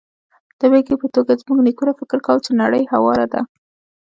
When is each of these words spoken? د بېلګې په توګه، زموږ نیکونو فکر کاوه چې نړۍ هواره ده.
د 0.59 0.61
بېلګې 0.71 0.95
په 1.01 1.07
توګه، 1.15 1.39
زموږ 1.41 1.57
نیکونو 1.67 1.97
فکر 1.99 2.17
کاوه 2.25 2.43
چې 2.45 2.51
نړۍ 2.61 2.83
هواره 2.93 3.25
ده. 3.33 3.41